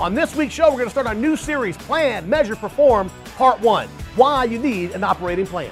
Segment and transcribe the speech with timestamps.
[0.00, 3.60] On this week's show, we're going to start our new series, Plan, Measure, Perform, Part
[3.60, 5.70] 1 Why You Need an Operating Plan.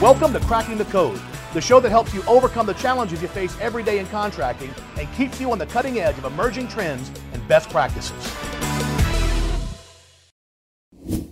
[0.00, 1.20] Welcome to Cracking the Code,
[1.52, 5.12] the show that helps you overcome the challenges you face every day in contracting and
[5.14, 8.32] keeps you on the cutting edge of emerging trends and best practices.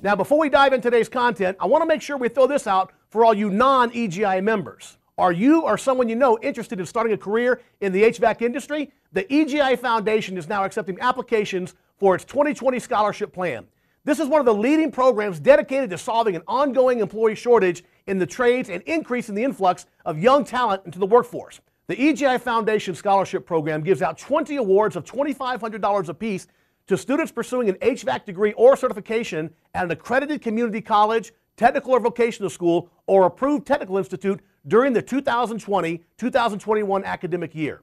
[0.03, 2.67] Now, before we dive into today's content, I want to make sure we throw this
[2.67, 4.97] out for all you non EGI members.
[5.17, 8.91] Are you or someone you know interested in starting a career in the HVAC industry?
[9.13, 13.67] The EGI Foundation is now accepting applications for its 2020 scholarship plan.
[14.05, 18.19] This is one of the leading programs dedicated to solving an ongoing employee shortage in
[18.19, 21.61] the trades and increasing the influx of young talent into the workforce.
[21.89, 26.47] The EGI Foundation Scholarship Program gives out 20 awards of $2,500 apiece
[26.87, 32.01] to students pursuing an HVAC degree or certification at an accredited community college, technical or
[32.01, 37.83] vocational school, or approved technical institute during the 2020-2021 academic year.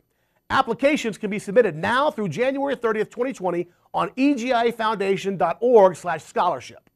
[0.50, 6.90] Applications can be submitted now through January 30th, 2020 on egifoundation.org/scholarship.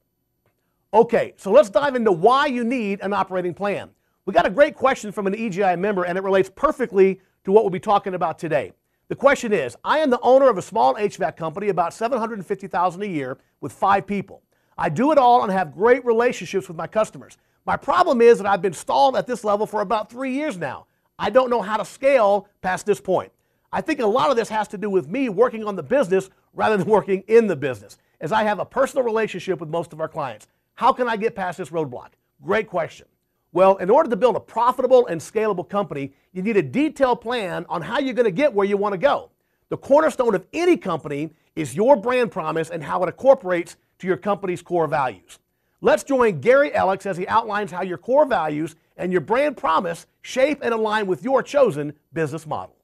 [0.94, 3.90] Okay, so let's dive into why you need an operating plan.
[4.26, 7.64] We got a great question from an EGI member and it relates perfectly to what
[7.64, 8.72] we'll be talking about today.
[9.10, 13.06] The question is, I am the owner of a small HVAC company about 750,000 a
[13.06, 14.42] year with 5 people.
[14.78, 17.38] I do it all and have great relationships with my customers.
[17.66, 20.86] My problem is that I've been stalled at this level for about 3 years now.
[21.20, 23.34] I don't know how to scale past this point.
[23.74, 26.30] I think a lot of this has to do with me working on the business
[26.54, 30.02] rather than working in the business, as I have a personal relationship with most of
[30.02, 30.48] our clients.
[30.76, 32.10] How can I get past this roadblock?
[32.42, 33.08] Great question.
[33.54, 37.66] Well, in order to build a profitable and scalable company, you need a detailed plan
[37.70, 39.30] on how you're going to get where you want to go.
[39.70, 44.18] The cornerstone of any company is your brand promise and how it incorporates to your
[44.18, 45.40] company's core values.
[45.82, 50.08] Let's join Gary Alex as he outlines how your core values and your brand promise
[50.22, 52.76] shape and align with your chosen business model.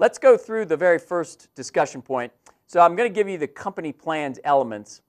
[0.00, 2.32] Let's go through the very first discussion point.
[2.66, 5.02] So I'm going to give you the company plans elements.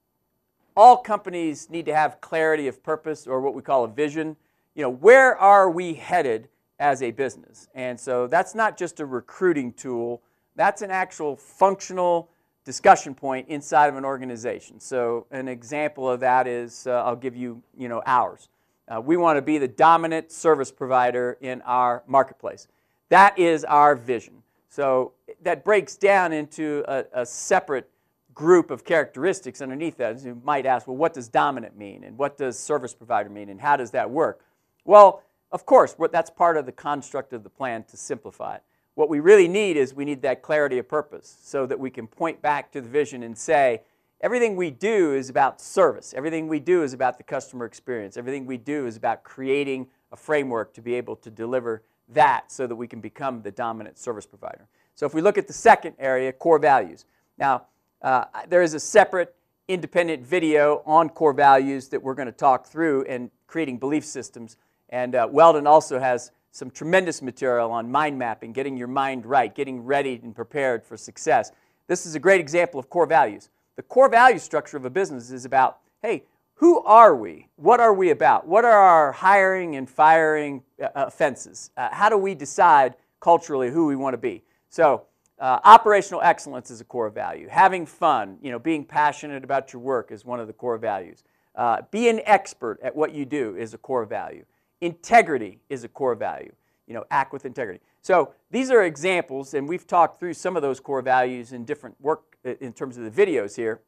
[0.76, 4.36] All companies need to have clarity of purpose or what we call a vision.
[4.76, 7.70] You know, where are we headed as a business?
[7.74, 10.22] And so that's not just a recruiting tool.
[10.58, 12.30] That's an actual functional
[12.66, 14.82] discussion point inside of an organization.
[14.82, 18.50] So an example of that is uh, I'll give you, you know, ours.
[18.90, 22.68] Uh, we want to be the dominant service provider in our marketplace.
[23.08, 24.41] That is our vision.
[24.72, 25.12] So
[25.42, 27.90] that breaks down into a, a separate
[28.34, 30.16] group of characteristics underneath that.
[30.16, 32.06] As you might ask, well, what does dominant mean?
[32.06, 33.50] And what does service provider mean?
[33.50, 34.40] And how does that work?
[34.86, 38.64] Well, of course, that's part of the construct of the plan to simplify it.
[38.96, 42.08] What we really need is we need that clarity of purpose so that we can
[42.08, 43.82] point back to the vision and say,
[44.22, 46.14] everything we do is about service.
[46.16, 48.16] Everything we do is about the customer experience.
[48.16, 51.84] Everything we do is about creating a framework to be able to deliver
[52.14, 54.68] that so that we can become the dominant service provider.
[54.96, 57.06] So if we look at the second area, core values.
[57.38, 57.68] Now,
[58.02, 59.36] uh, there is a separate
[59.68, 64.58] independent video on core values that we're going to talk through and creating belief systems.
[64.90, 69.54] And uh, Weldon also has some tremendous material on mind mapping, getting your mind right,
[69.54, 71.52] getting ready and prepared for success.
[71.88, 73.50] This is a great example of core values.
[73.78, 76.24] The core value structure of a business is about, hey,
[76.62, 77.48] who are we?
[77.56, 78.48] What are we about?
[78.48, 81.72] What are our hiring and firing uh, offenses?
[81.76, 84.44] Uh, how do we decide culturally who we want to be?
[84.70, 85.02] So,
[85.40, 87.48] uh, operational excellence is a core value.
[87.48, 91.24] Having fun, you know, being passionate about your work is one of the core values.
[91.56, 94.46] Uh, be an expert at what you do is a core value.
[94.82, 96.54] Integrity is a core value.
[96.86, 97.80] You know, act with integrity.
[98.04, 102.00] So these are examples, and we've talked through some of those core values in different
[102.00, 103.82] work uh, in terms of the videos here.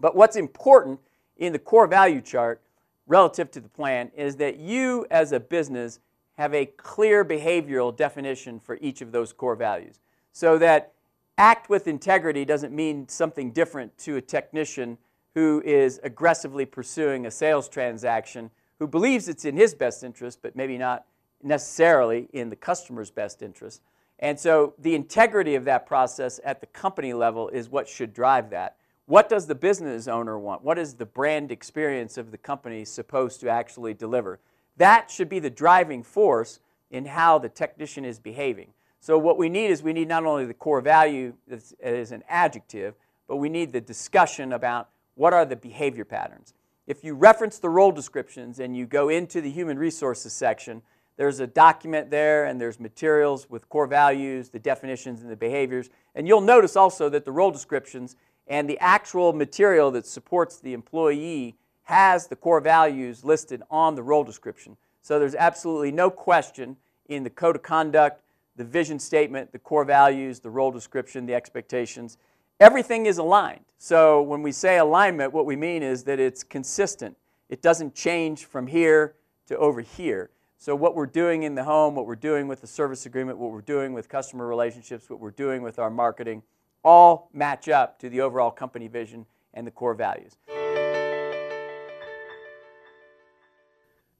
[0.00, 0.98] But what's important
[1.40, 2.60] in the core value chart
[3.08, 5.98] relative to the plan is that you as a business
[6.34, 9.98] have a clear behavioral definition for each of those core values.
[10.32, 10.92] So that
[11.36, 14.96] act with integrity doesn't mean something different to a technician
[15.34, 20.54] who is aggressively pursuing a sales transaction, who believes it's in his best interest, but
[20.54, 21.06] maybe not
[21.42, 23.82] necessarily in the customer's best interest.
[24.18, 28.50] And so the integrity of that process at the company level is what should drive
[28.50, 28.76] that.
[29.10, 30.62] What does the business owner want?
[30.62, 34.38] What is the brand experience of the company supposed to actually deliver?
[34.76, 36.60] That should be the driving force
[36.92, 38.68] in how the technician is behaving.
[39.00, 41.32] So what we need is we need not only the core value
[41.82, 42.94] as an adjective,
[43.26, 46.54] but we need the discussion about what are the behavior patterns.
[46.86, 50.82] If you reference the role descriptions and you go into the human resources section,
[51.16, 55.90] there's a document there and there's materials with core values, the definitions and the behaviors.
[56.14, 58.14] And you'll notice also that the role descriptions
[58.50, 61.54] and the actual material that supports the employee
[61.84, 64.76] has the core values listed on the role description.
[65.02, 66.76] So there's absolutely no question
[67.08, 68.22] in the code of conduct,
[68.56, 72.18] the vision statement, the core values, the role description, the expectations,
[72.58, 73.64] everything is aligned.
[73.78, 77.16] So when we say alignment, what we mean is that it's consistent.
[77.48, 79.14] It doesn't change from here
[79.46, 80.30] to over here.
[80.58, 83.52] So what we're doing in the home, what we're doing with the service agreement, what
[83.52, 86.42] we're doing with customer relationships, what we're doing with our marketing,
[86.82, 90.36] all match up to the overall company vision and the core values.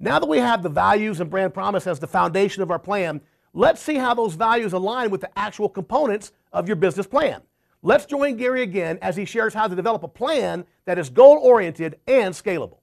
[0.03, 3.21] Now that we have the values and brand promise as the foundation of our plan,
[3.53, 7.43] let's see how those values align with the actual components of your business plan.
[7.83, 11.39] Let's join Gary again as he shares how to develop a plan that is goal
[11.39, 12.79] oriented and scalable.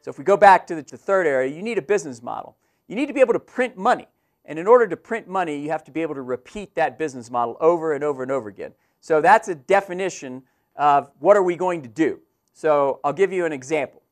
[0.00, 2.56] So, if we go back to the, the, third area, you need a business model.
[2.86, 4.06] You need to be able to print money.
[4.46, 7.30] And in order to print money, you have to be able to repeat that business
[7.30, 8.72] model over and over and over again.
[9.00, 10.42] So, that's a definition
[10.76, 12.20] of what are we going to do.
[12.52, 14.02] So I'll give you an example.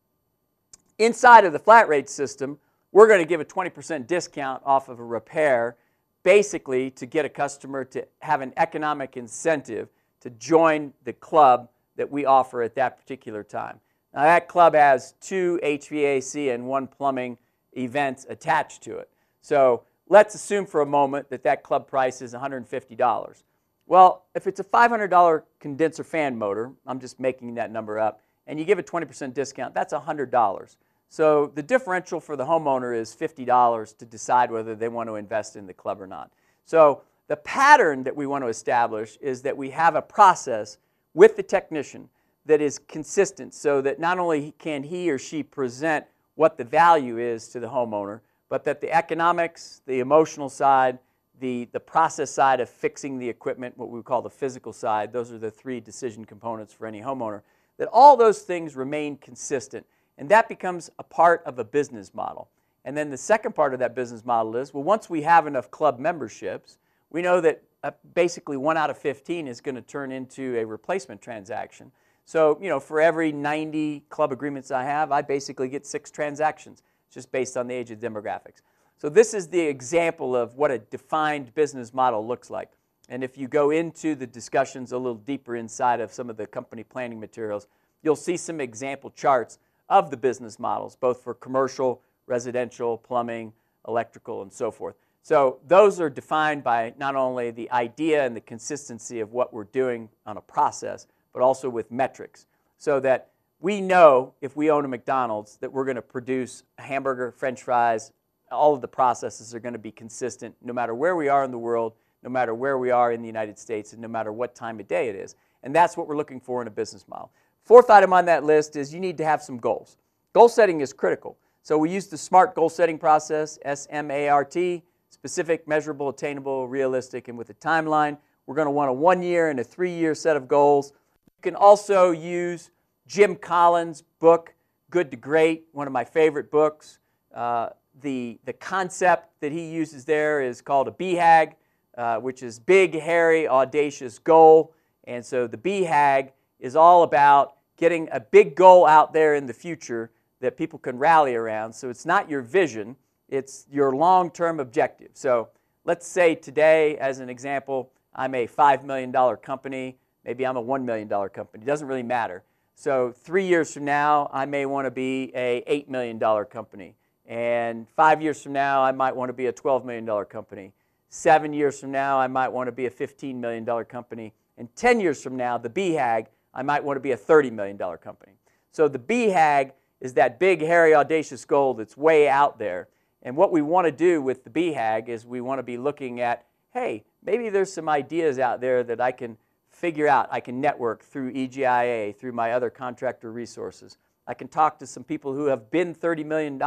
[0.98, 2.58] Inside of the flat rate system,
[2.92, 5.76] we're going to give a 20% discount off of a repair,
[6.22, 9.88] basically to get a customer to have an economic incentive
[10.20, 13.80] to join the club that we offer at that particular time.
[14.14, 17.36] Now, that club has two HVAC and one plumbing
[17.76, 19.10] events attached to it.
[19.42, 23.42] So let's assume for a moment that that club price is $150.
[23.86, 28.58] Well, if it's a $500 condenser fan motor, I'm just making that number up, and
[28.58, 30.76] you give a 20% discount, that's $100.
[31.08, 35.56] So the differential for the homeowner is $50 to decide whether they want to invest
[35.56, 36.30] in the club or not.
[36.64, 40.78] So the pattern that we want to establish is that we have a process
[41.14, 42.08] with the technician
[42.46, 46.04] that is consistent so that not only can he or she present
[46.34, 48.20] what the value is to the homeowner,
[48.54, 51.00] but that the economics, the emotional side,
[51.40, 55.32] the, the process side of fixing the equipment, what we call the physical side, those
[55.32, 57.42] are the three decision components for any homeowner,
[57.78, 59.84] that all those things remain consistent.
[60.18, 62.48] And that becomes a part of a business model.
[62.84, 65.72] And then the second part of that business model is well, once we have enough
[65.72, 66.78] club memberships,
[67.10, 70.64] we know that uh, basically one out of 15 is going to turn into a
[70.64, 71.90] replacement transaction.
[72.24, 76.84] So, you know, for every 90 club agreements I have, I basically get six transactions,
[77.14, 78.60] just based on the age of demographics.
[78.98, 82.70] So, this is the example of what a defined business model looks like.
[83.08, 86.46] And if you go into the discussions a little deeper inside of some of the
[86.46, 87.66] company planning materials,
[88.02, 89.58] you'll see some example charts
[89.88, 93.52] of the business models, both for commercial, residential, plumbing,
[93.86, 94.96] electrical, and so forth.
[95.22, 99.64] So those are defined by not only the idea and the consistency of what we're
[99.64, 102.46] doing on a process, but also with metrics.
[102.78, 103.30] So that
[103.64, 107.62] we know if we own a McDonald's that we're going to produce a hamburger, french
[107.62, 108.12] fries,
[108.52, 111.50] all of the processes are going to be consistent no matter where we are in
[111.50, 111.94] the world
[112.24, 114.88] no matter where we are in the United States and no matter what time of
[114.88, 115.36] day it is.
[115.62, 117.30] And that's what we're looking for in a business model.
[117.62, 119.98] Fourth item on that list is you need to have some goals.
[120.32, 121.36] Goal setting is critical.
[121.62, 126.08] So we use the SMART goal setting process, S M A R T, specific, measurable,
[126.08, 128.16] attainable, realistic, and with a timeline.
[128.46, 130.92] We're going to want a one year and a three year set of goals.
[131.36, 132.70] You can also use
[133.06, 134.54] Jim Collins' book,
[134.90, 136.98] Good to Great, one of my favorite books.
[137.34, 137.68] Uh,
[138.00, 141.54] the, the concept that he uses there is called a BHAG,
[141.96, 144.72] uh, which is big, hairy, audacious goal.
[145.04, 149.52] And so the BHAG is all about getting a big goal out there in the
[149.52, 150.10] future
[150.40, 151.72] that people can rally around.
[151.72, 152.96] So it's not your vision,
[153.28, 155.10] it's your long term objective.
[155.12, 155.48] So
[155.84, 160.84] let's say today, as an example, I'm a $5 million company, maybe I'm a $1
[160.84, 161.62] million company.
[161.62, 162.44] It doesn't really matter.
[162.74, 166.96] So three years from now, I may want to be a $8 million company.
[167.26, 170.72] And five years from now, I might want to be a $12 million company.
[171.08, 174.34] Seven years from now, I might want to be a $15 million company.
[174.58, 177.78] And 10 years from now, the BHAG, I might want to be a $30 million
[177.78, 178.32] company.
[178.70, 182.88] So the BHAG is that big, hairy, audacious goal that's way out there.
[183.22, 186.20] And what we want to do with the BHAG is we want to be looking
[186.20, 189.38] at, hey, maybe there's some ideas out there that I can
[189.74, 190.28] figure out.
[190.30, 193.98] I can network through EGIA, through my other contractor resources.
[194.26, 196.58] I can talk to some people who have been $30 million,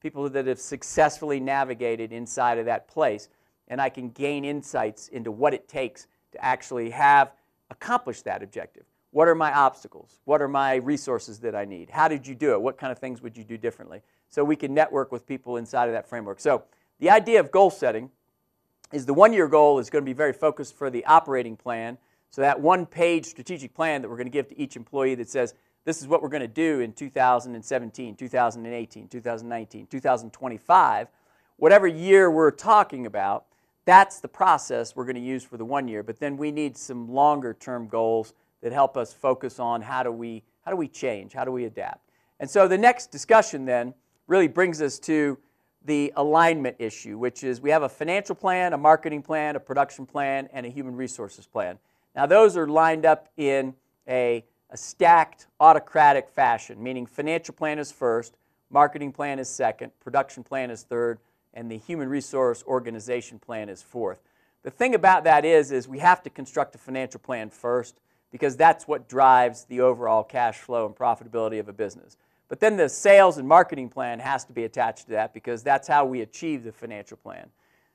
[0.00, 3.28] people that have successfully navigated inside of that place
[3.70, 7.32] and I can gain insights into what it takes to actually have
[7.70, 8.84] accomplished that objective.
[9.12, 10.18] What are my obstacles?
[10.24, 11.88] What are my resources that I need?
[11.88, 12.60] How did you do it?
[12.60, 14.02] What kind of things would you do differently?
[14.28, 16.40] So we can network with people inside of that framework.
[16.40, 16.64] So
[16.98, 18.10] the idea of goal setting
[18.92, 21.96] is the one year goal is going to be very focused for the operating plan.
[22.30, 25.28] So that one page strategic plan that we're going to give to each employee that
[25.28, 31.08] says, this is what we're going to do in 2017, 2018, 2019, 2025,
[31.56, 33.46] whatever year we're talking about,
[33.84, 36.76] that's the process we're going to use for the one year, but then we need
[36.76, 40.86] some longer term goals that help us focus on how do we, how do we
[40.86, 42.10] change, how do we adapt.
[42.38, 43.94] And so the next discussion then
[44.26, 45.38] really brings us to
[45.84, 50.04] the alignment issue, which is we have a financial plan, a marketing plan, a production
[50.04, 51.78] plan, and a human resources plan.
[52.14, 53.74] Now, those are lined up in
[54.08, 58.36] a, a stacked autocratic fashion, meaning financial plan is first,
[58.70, 61.18] marketing plan is second, production plan is third,
[61.54, 64.20] and the human resource organization plan is fourth.
[64.62, 68.00] The thing about that is, is we have to construct a financial plan first
[68.30, 72.16] because that's what drives the overall cash flow and profitability of a business.
[72.48, 75.88] But then the sales and marketing plan has to be attached to that because that's
[75.88, 77.48] how we achieve the financial plan.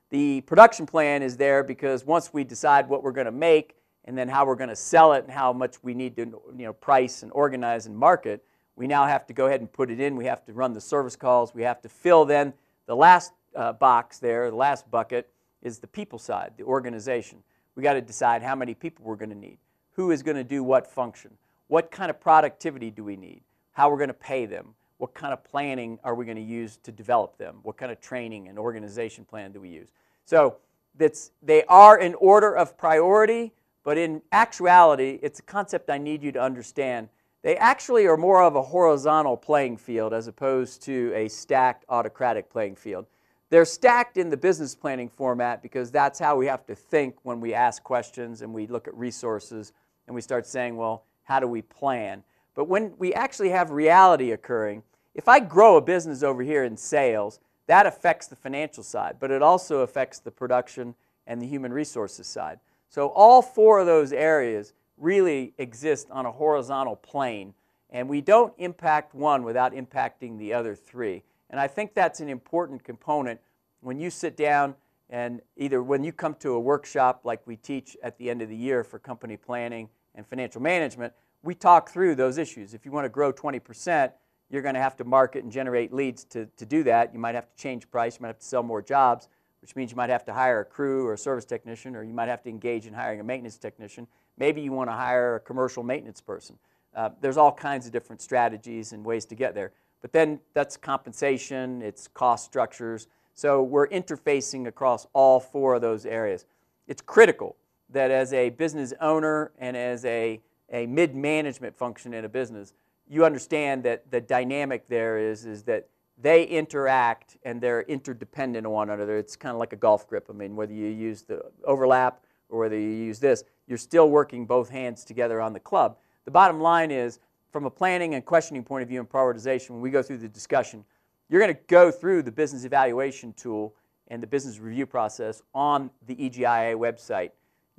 [0.10, 3.76] The production plan is there because once we decide what we're going to make
[4.06, 6.22] and then how we're going to sell it and how much we need to
[6.56, 8.44] you know, price and organize and market,
[8.76, 10.16] we now have to go ahead and put it in.
[10.16, 11.54] We have to run the service calls.
[11.54, 12.54] We have to fill then
[12.86, 15.30] the last uh, box there, the last bucket,
[15.62, 17.40] is the people side, the organization.
[17.76, 19.58] We got to decide how many people we're going to need,
[19.94, 21.32] who is going to do what function,
[21.68, 25.34] what kind of productivity do we need, how we're going to pay them, what kind
[25.34, 28.60] of planning are we going to use to develop them, what kind of training and
[28.60, 29.90] organization plan do we use.
[30.26, 30.58] So
[30.98, 33.52] that's, they are in order of priority,
[33.86, 37.08] but in actuality, it's a concept I need you to understand.
[37.44, 42.50] They actually are more of a horizontal playing field as opposed to a stacked autocratic
[42.50, 43.06] playing field.
[43.52, 47.40] They're stacked in the business planning format because that's how we have to think when
[47.40, 49.72] we ask questions and we look at resources
[50.08, 52.24] and we start saying, well, how do we plan?
[52.56, 54.82] But when we actually have reality occurring,
[55.14, 59.30] if I grow a business over here in sales, that affects the financial side, but
[59.30, 60.96] it also affects the production
[61.28, 62.60] and the human resources side.
[62.96, 67.54] So all four of those areas really exist on a horizontal plane,
[67.90, 71.22] and we don't impact one without impacting the other three.
[71.50, 73.42] And I think that's an important component
[73.82, 74.76] when you sit down
[75.10, 78.48] and either when you come to a workshop like we teach at the end of
[78.48, 81.12] the year for company planning and financial management,
[81.44, 82.74] we talk through those issues.
[82.74, 84.14] If you want to grow 20%,
[84.50, 87.12] you're going to have to market and generate leads to, to do that.
[87.12, 89.28] You might have to change price, you might have to sell more jobs,
[89.66, 92.14] which means you might have to hire a crew or a service technician, or you
[92.14, 94.06] might have to engage in hiring a maintenance technician.
[94.38, 96.60] Maybe you want to hire a commercial maintenance person.
[96.96, 99.72] Uh, there's all kinds of different strategies and ways to get there.
[100.04, 103.08] But then that's compensation, it's cost structures.
[103.34, 106.46] So we're interfacing across all four of those areas.
[106.88, 107.56] It's critical
[107.90, 110.42] that as a business owner and as a
[110.72, 112.74] a mid-management function in a business,
[113.08, 118.72] you understand that the dynamic there is, is that they interact and they're interdependent on
[118.72, 119.18] one another.
[119.18, 120.28] It's kind of like a golf grip.
[120.30, 124.46] I mean, whether you use the overlap or whether you use this, you're still working
[124.46, 125.98] both hands together on the club.
[126.26, 127.20] The bottom line is,
[127.52, 130.28] from a planning and questioning point of view and prioritization, when we go through the
[130.28, 130.84] discussion,
[131.30, 133.74] you're going to go through the business evaluation tool
[134.10, 137.32] and the business review process on the EGIA website.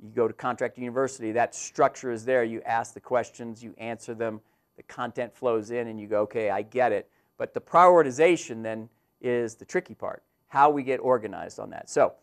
[0.03, 2.43] You go to Contract University, that structure is there.
[2.43, 4.41] You ask the questions, you answer them,
[4.75, 7.09] the content flows in, and you go, okay, I get it.
[7.37, 8.89] But the prioritization then
[9.21, 11.89] is the tricky part, how we get organized on that.
[11.89, 12.13] So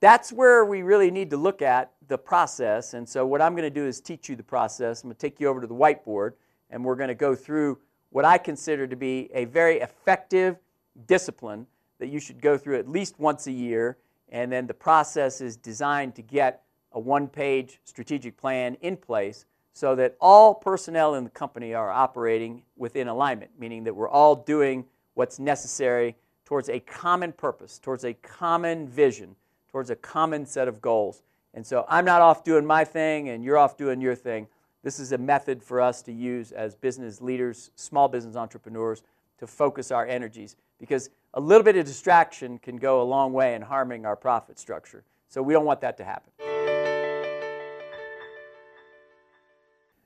[0.00, 2.94] that's where we really need to look at the process.
[2.94, 5.02] And so what I'm going to do is teach you the process.
[5.02, 6.32] I'm going to take you over to the whiteboard,
[6.70, 7.78] and we're going to go through
[8.10, 10.58] what I consider to be a very effective
[11.06, 11.66] discipline
[11.98, 13.98] that you should go through at least once a year.
[14.28, 16.62] And then the process is designed to get
[16.92, 22.62] a one-page strategic plan in place so that all personnel in the company are operating
[22.76, 26.14] within alignment, meaning that we're all doing what's necessary
[26.44, 29.34] towards a common purpose, towards a common vision,
[29.70, 31.22] towards a common set of goals.
[31.54, 34.46] And so I'm not off doing my thing and you're off doing your thing.
[34.84, 39.02] This is a method for us to use as business leaders, small business entrepreneurs,
[39.38, 43.54] to focus our energies because a little bit of distraction can go a long way
[43.54, 45.02] in harming our profit structure.
[45.28, 46.53] So we don't want that to happen.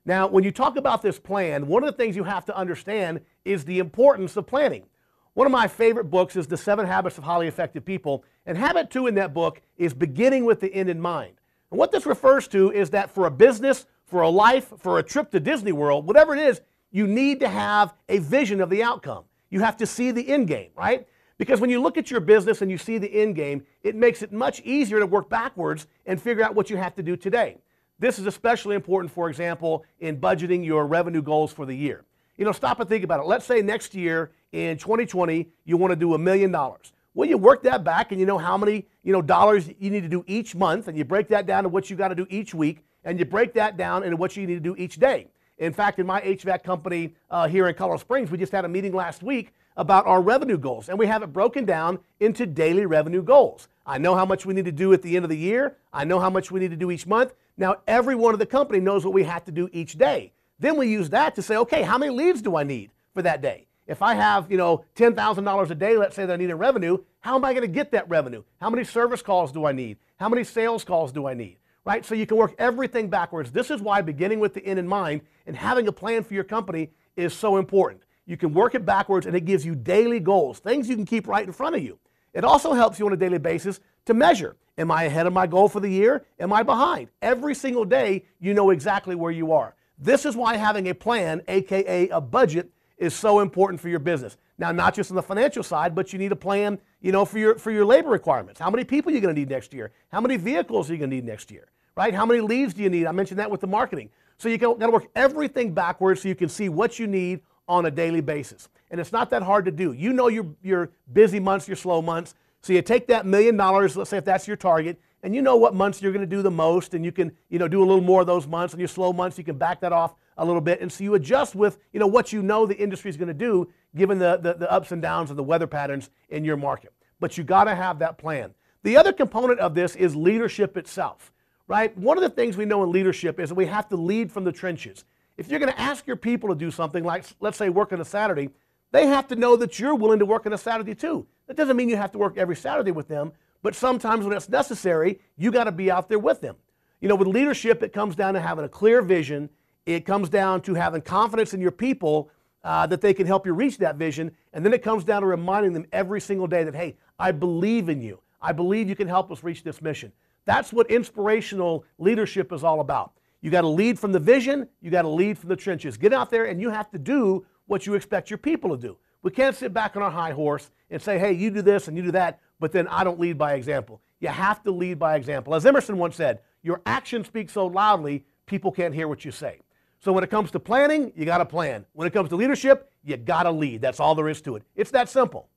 [0.09, 3.21] Now, when you talk about this plan, one of the things you have to understand
[3.45, 4.87] is the importance of planning.
[5.35, 8.91] One of my favorite books is The Seven Habits of Highly Effective People, and habit
[8.91, 11.35] two in that book is beginning with the end in mind.
[11.71, 15.03] And what this refers to is that for a business, for a life, for a
[15.03, 18.83] trip to Disney World, whatever it is, you need to have a vision of the
[18.83, 19.25] outcome.
[19.51, 21.07] You have to see the end game, right?
[21.37, 24.23] Because when you look at your business and you see the end game, it makes
[24.23, 27.59] it much easier to work backwards and figure out what you have to do today.
[27.99, 32.05] This is especially important, for example, in budgeting your revenue goals for the year.
[32.37, 33.27] You know, stop and think about it.
[33.27, 36.93] Let's say next year in 2020, you want to do a million dollars.
[37.15, 40.03] Well, you work that back and you know how many, you know, dollars you need
[40.03, 42.27] to do each month and you break that down to what you got to do
[42.31, 45.27] each week and you break that down into what you need to do each day.
[45.59, 48.69] In fact, in my HVAC company uh, here in Colorado Springs, we just had a
[48.69, 52.87] meeting last week about our revenue goals, and we have it broken down into daily
[52.87, 53.69] revenue goals.
[53.87, 55.77] I know how much we need to do at the end of the year.
[55.93, 57.33] I know how much we need to do each month.
[57.59, 60.33] Now, every one of the company knows what we have to do each day.
[60.61, 63.43] Then we use that to say, okay, how many leads do I need for that
[63.43, 63.67] day?
[63.89, 66.99] If I have, you know, $10,000 a day, let's say that I need in revenue,
[67.21, 68.45] how am I going to get that revenue?
[68.61, 69.97] How many service calls do I need?
[70.19, 71.57] How many sales calls do I need?
[71.85, 72.05] Right?
[72.05, 73.51] So you can work everything backwards.
[73.51, 76.45] This is why beginning with the end in mind and having a plan for your
[76.45, 78.03] company is so important.
[78.27, 81.27] You can work it backwards and it gives you daily goals, things you can keep
[81.27, 81.99] right in front of you.
[82.35, 84.57] It also helps you on a daily basis to measure.
[84.77, 86.25] Am I ahead of my goal for the year?
[86.39, 87.09] Am I behind?
[87.21, 89.75] Every single day, you know exactly where you are.
[89.99, 94.37] This is why having a plan, aka a budget, is so important for your business.
[94.59, 97.39] Now, not just on the financial side, but you need a plan, you know, for
[97.39, 98.61] your for your labor requirements.
[98.61, 99.93] How many people are you going to need next year?
[100.13, 101.67] How many vehicles are you going to need next year?
[101.97, 102.15] Right?
[102.15, 103.07] How many leads do you need?
[103.07, 104.11] I mentioned that with the marketing.
[104.37, 107.87] So you got to work everything backwards so you can see what you need on
[107.87, 108.69] a daily basis.
[108.91, 109.93] And it's not that hard to do.
[109.93, 112.35] You know your your busy months, your slow months.
[112.61, 115.57] So you take that million dollars, let's say if that's your target, and you know
[115.57, 117.87] what months you're going to do the most, and you can you know do a
[117.87, 120.45] little more of those months, and your slow months you can back that off a
[120.45, 123.17] little bit, and so you adjust with you know what you know the industry is
[123.17, 126.45] going to do given the, the, the ups and downs of the weather patterns in
[126.45, 126.93] your market.
[127.21, 128.55] But you got to have that plan.
[128.83, 131.33] The other component of this is leadership itself,
[131.67, 131.97] right?
[131.97, 134.45] One of the things we know in leadership is that we have to lead from
[134.45, 135.05] the trenches.
[135.37, 138.01] If you're going to ask your people to do something like, let's say, work on
[138.01, 138.51] a Saturday,
[138.91, 141.27] they have to know that you're willing to work on a Saturday too.
[141.47, 144.49] That doesn't mean you have to work every Saturday with them, but sometimes when it's
[144.49, 146.57] necessary, you got to be out there with them.
[147.01, 149.51] You know, with leadership, it comes down to having a clear vision.
[149.87, 152.31] It comes down to having confidence in your people
[152.65, 154.33] uh, that they can help you reach that vision.
[154.53, 157.89] And then it comes down to reminding them every single day that, hey, I believe
[157.89, 158.21] in you.
[158.41, 160.13] I believe you can help us reach this mission.
[160.45, 163.13] That's what inspirational leadership is all about.
[163.41, 165.97] You got to lead from the vision, you got to lead from the trenches.
[165.97, 168.97] Get out there and you have to do what you expect your people to do.
[169.23, 171.97] We can't sit back on our high horse and say, hey, you do this and
[171.97, 174.01] you do that, but then I don't lead by example.
[174.21, 175.55] You have to lead by example.
[175.55, 179.61] As Emerson once said, your actions speak so loudly, people can't hear what you say.
[180.01, 181.85] So when it comes to planning, you got to plan.
[181.93, 183.81] When it comes to leadership, you got to lead.
[183.81, 184.63] That's all there is to it.
[184.77, 185.49] It's that simple.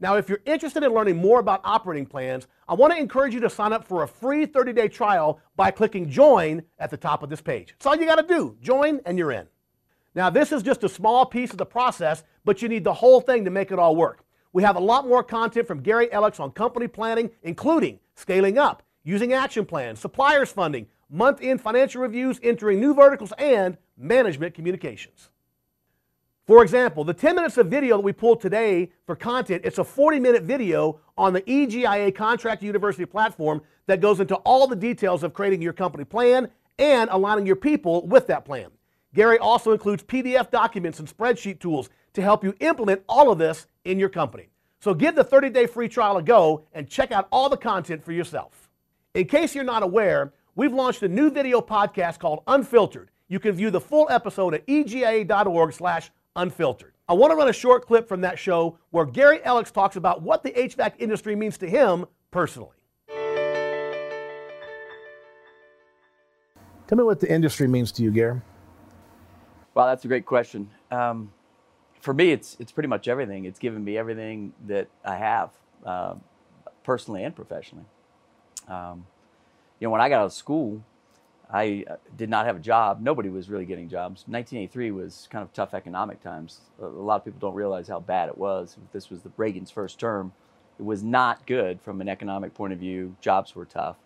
[0.00, 3.40] Now, if you're interested in learning more about operating plans, I want to encourage you
[3.40, 7.24] to sign up for a free 30 day trial by clicking join at the top
[7.24, 7.70] of this page.
[7.72, 8.56] That's all you got to do.
[8.62, 9.48] Join and you're in.
[10.18, 13.20] Now, this is just a small piece of the process, but you need the whole
[13.20, 14.24] thing to make it all work.
[14.52, 18.82] We have a lot more content from Gary Ellicks on company planning, including scaling up,
[19.04, 25.30] using action plans, suppliers funding, month end financial reviews, entering new verticals, and management communications.
[26.48, 29.84] For example, the 10 minutes of video that we pulled today for content, it's a
[29.84, 35.22] 40 minute video on the EGIA Contract University platform that goes into all the details
[35.22, 38.72] of creating your company plan and aligning your people with that plan.
[39.14, 43.66] Gary also includes PDF documents and spreadsheet tools to help you implement all of this
[43.84, 44.50] in your company.
[44.80, 48.04] So give the 30 day free trial a go and check out all the content
[48.04, 48.70] for yourself.
[49.14, 53.10] In case you're not aware, we've launched a new video podcast called Unfiltered.
[53.28, 56.92] You can view the full episode at egia.org slash unfiltered.
[57.08, 60.22] I want to run a short clip from that show where Gary Ellicks talks about
[60.22, 62.76] what the HVAC industry means to him personally.
[66.86, 68.40] Tell me what the industry means to you, Gary.
[69.78, 70.70] Well, that's a great question.
[70.90, 71.30] Um,
[72.00, 73.44] for me, it's it's pretty much everything.
[73.44, 75.50] It's given me everything that I have,
[75.86, 76.14] uh,
[76.82, 77.84] personally and professionally.
[78.66, 79.06] Um,
[79.78, 80.82] you know, when I got out of school,
[81.48, 83.00] I uh, did not have a job.
[83.00, 84.24] Nobody was really getting jobs.
[84.26, 86.62] 1983 was kind of tough economic times.
[86.82, 88.76] A lot of people don't realize how bad it was.
[88.92, 90.32] This was the Reagan's first term.
[90.80, 93.14] It was not good from an economic point of view.
[93.20, 93.98] Jobs were tough.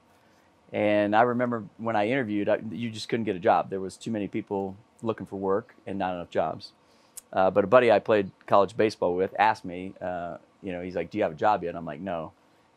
[0.70, 3.70] And I remember when I interviewed, I, you just couldn't get a job.
[3.70, 6.72] There was too many people looking for work and not enough jobs.
[7.32, 10.94] Uh, but a buddy I played college baseball with asked me, uh, you know, he's
[10.94, 12.32] like, "Do you have a job yet?" And I'm like, "No."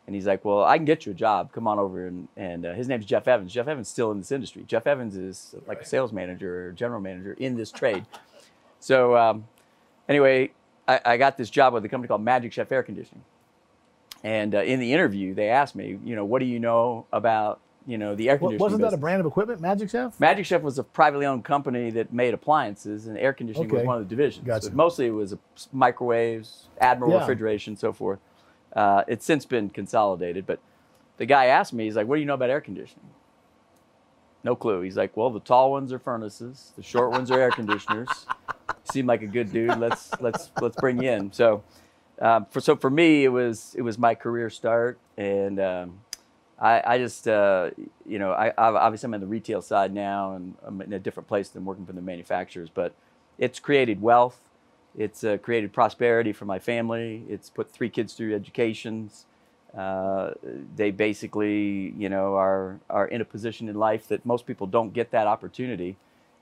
[0.06, 1.52] And he's like, "Well, I can get you a job.
[1.52, 3.52] Come on over." And, and uh, his name's Jeff Evans.
[3.52, 4.64] Jeff Evans still in this industry.
[4.66, 8.06] Jeff Evans is like a sales manager or general manager in this trade.
[8.80, 9.46] So um,
[10.08, 10.50] anyway,
[10.88, 13.24] I, I, got this job with a company called Magic Chef Air Conditioning.
[14.22, 17.60] And uh, in the interview, they asked me, you know, what do you know about
[17.86, 18.58] you know the air conditioning.
[18.58, 18.90] Wasn't business.
[18.92, 20.18] that a brand of equipment, Magic Chef?
[20.18, 23.78] Magic Chef was a privately owned company that made appliances, and air conditioning okay.
[23.78, 24.46] was one of the divisions.
[24.46, 24.70] Gotcha.
[24.72, 25.36] mostly it was
[25.72, 27.20] microwaves, Admiral yeah.
[27.20, 28.18] refrigeration, so forth.
[28.74, 30.58] Uh, it's since been consolidated, but
[31.16, 33.08] the guy asked me, he's like, "What do you know about air conditioning?"
[34.42, 34.80] No clue.
[34.82, 38.08] He's like, "Well, the tall ones are furnaces, the short ones are air conditioners."
[38.84, 39.78] Seemed like a good dude.
[39.78, 41.32] Let's let's let's bring you in.
[41.32, 41.62] So,
[42.20, 46.00] um, for so for me, it was it was my career start, and um,
[46.58, 47.70] I, I just, uh,
[48.06, 51.28] you know, I, obviously I'm in the retail side now and I'm in a different
[51.28, 52.94] place than working for the manufacturers, but
[53.38, 54.40] it's created wealth.
[54.96, 57.22] It's uh, created prosperity for my family.
[57.28, 59.26] It's put three kids through educations.
[59.76, 60.30] Uh,
[60.74, 64.94] they basically, you know, are, are in a position in life that most people don't
[64.94, 65.96] get that opportunity.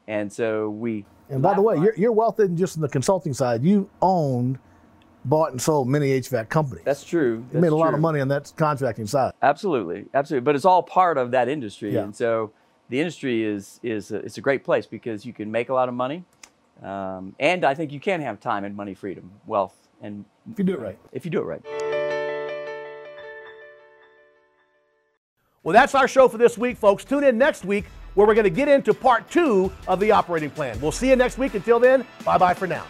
[0.06, 1.04] And so we.
[1.28, 3.64] And by the way, your, your wealth isn't just in the consulting side.
[3.64, 4.60] You owned,
[5.24, 6.84] bought, and sold many HVAC companies.
[6.84, 7.44] That's true.
[7.50, 9.32] That's made a lot of money on that contracting side.
[9.42, 10.44] Absolutely, absolutely.
[10.44, 12.02] But it's all part of that industry, Yeah.
[12.02, 12.52] and so
[12.88, 15.88] the industry is is a, it's a great place because you can make a lot
[15.88, 16.24] of money,
[16.82, 20.64] um, and I think you can have time and money freedom, wealth, and If you
[20.64, 20.98] do it right.
[21.12, 21.62] if you do it right.
[25.62, 27.04] Well, that's our show for this week, folks.
[27.06, 30.50] Tune in next week where we're going to get into part two of the operating
[30.50, 30.78] plan.
[30.78, 31.54] We'll see you next week.
[31.54, 32.84] Until then, bye bye for now.